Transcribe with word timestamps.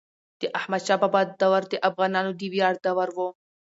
د 0.39 0.41
احمد 0.59 0.81
شاه 0.87 0.99
بابا 1.03 1.21
دور 1.41 1.61
د 1.71 1.73
افغانانو 1.89 2.31
د 2.39 2.41
ویاړ 2.53 2.73
دور 2.85 3.09
و. 3.15 3.17